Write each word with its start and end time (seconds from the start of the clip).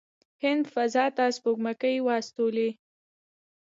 هند 0.43 0.63
فضا 0.73 1.05
ته 1.17 1.25
سپوږمکۍ 1.37 1.97
واستولې. 2.01 2.69